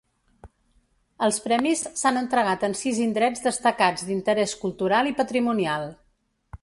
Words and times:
Els 1.27 1.35
premis 1.43 1.83
s’han 2.01 2.17
entregat 2.21 2.65
en 2.69 2.75
sis 2.79 3.03
indrets 3.03 3.45
destacats 3.49 4.09
d’interès 4.09 4.57
cultural 4.65 5.11
i 5.13 5.19
patrimonial. 5.21 5.87